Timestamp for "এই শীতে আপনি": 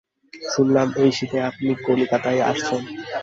0.97-1.69